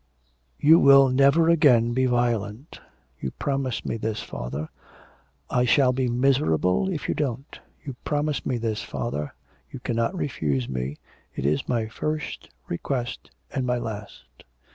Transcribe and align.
'You 0.59 0.79
will 0.79 1.09
never 1.09 1.47
again 1.47 1.93
be 1.93 2.07
violent. 2.07 2.81
You 3.19 3.29
promise 3.29 3.85
me 3.85 3.97
this, 3.97 4.19
father. 4.19 4.69
I 5.47 5.63
shall 5.63 5.93
be 5.93 6.07
miserable 6.07 6.89
if 6.89 7.07
you 7.07 7.13
don't. 7.13 7.59
You 7.83 7.95
promise 8.03 8.43
me 8.43 8.57
this, 8.57 8.81
father? 8.81 9.35
You 9.69 9.79
cannot 9.79 10.17
refuse 10.17 10.67
me. 10.67 10.97
It 11.35 11.45
is 11.45 11.69
my 11.69 11.85
first 11.87 12.49
request 12.67 13.29
and 13.53 13.63
my 13.67 13.77
last.' 13.77 14.43